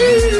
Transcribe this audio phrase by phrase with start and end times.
[0.00, 0.39] you.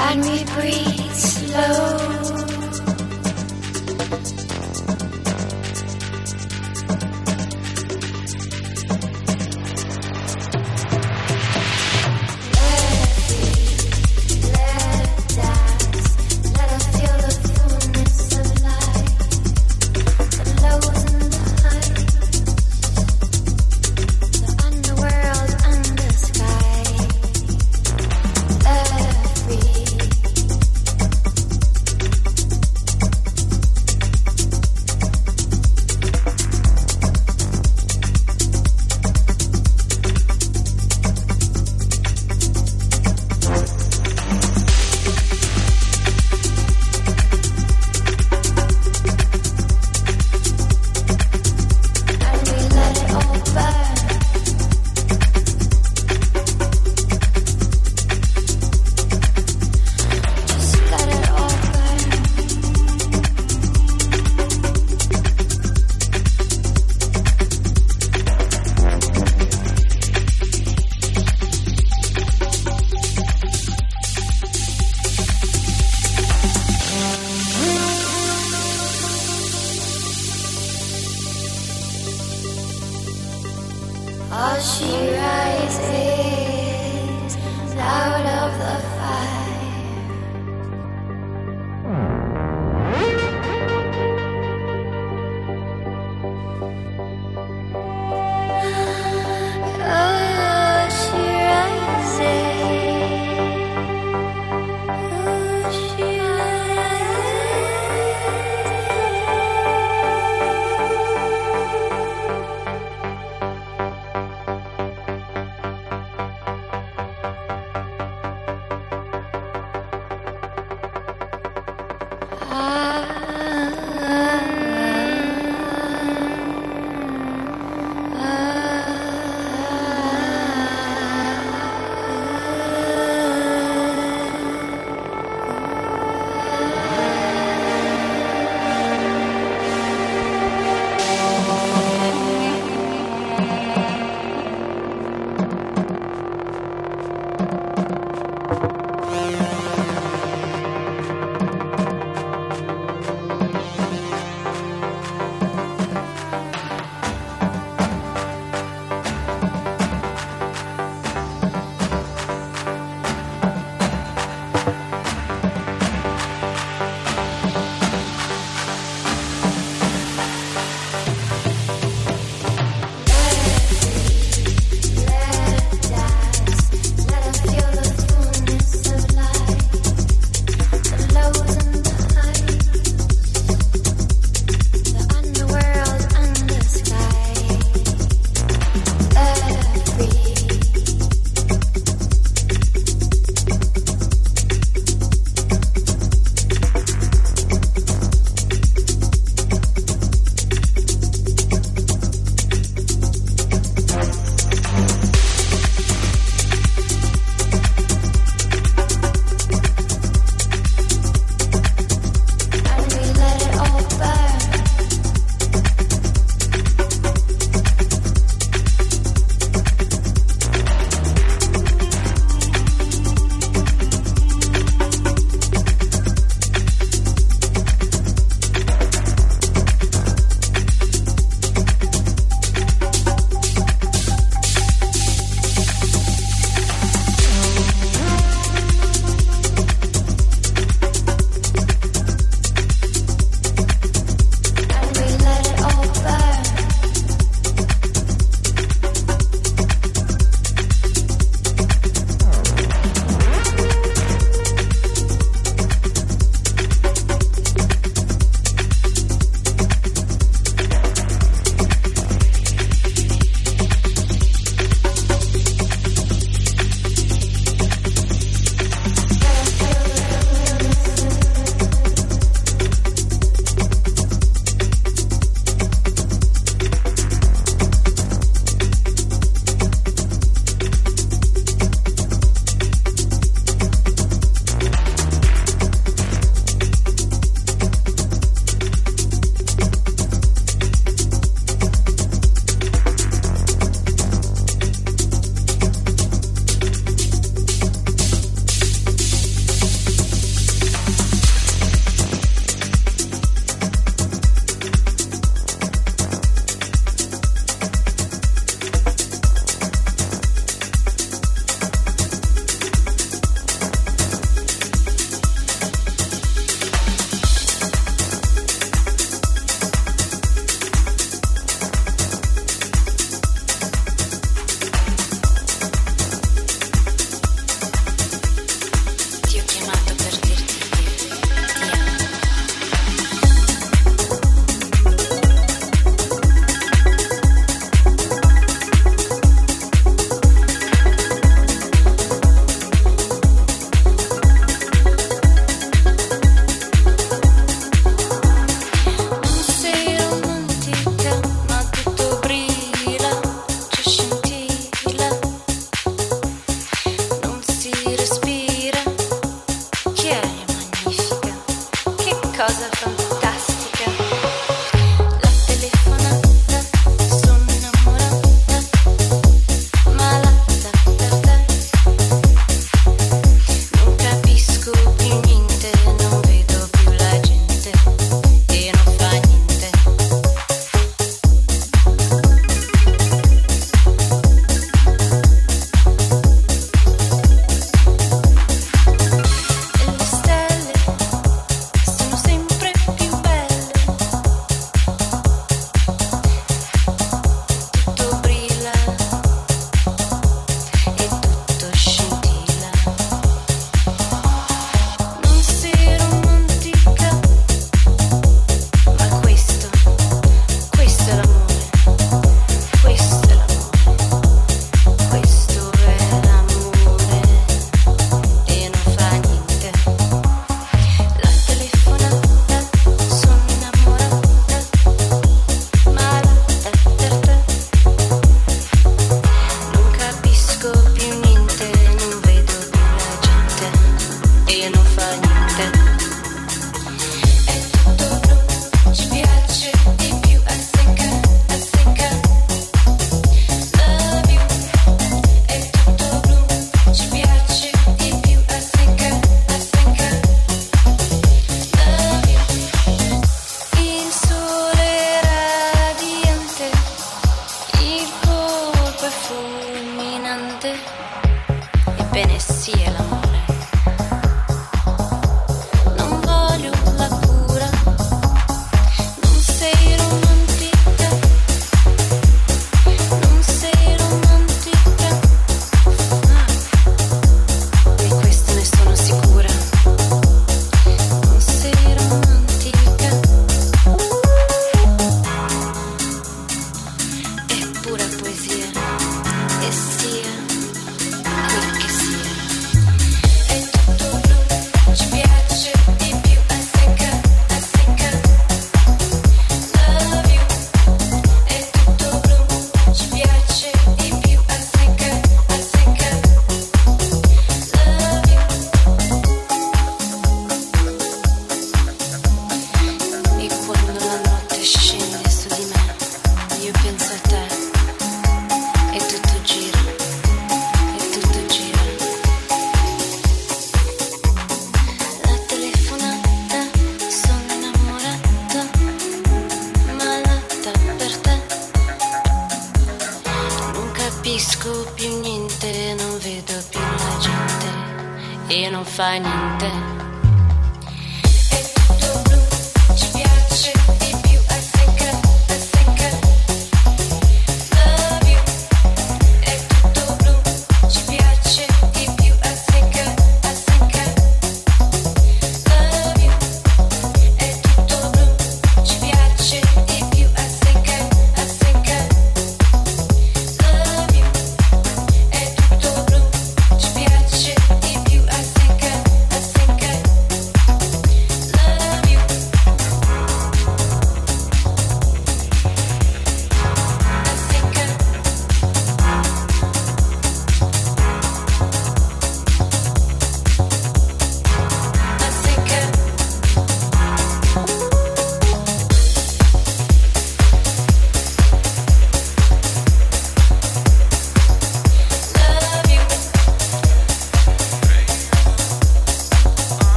[0.00, 2.08] And we breathe slow.